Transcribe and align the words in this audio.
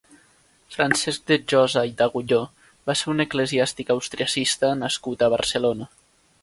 Francesc 0.75 1.27
de 1.31 1.37
Josa 1.53 1.83
i 1.91 1.93
d'Agulló 1.99 2.39
va 2.91 2.97
ser 3.03 3.13
un 3.15 3.25
eclesiàstic 3.27 3.93
austriacista 3.97 4.75
nascut 4.83 5.25
a 5.25 5.31
Barcelona. 5.37 5.95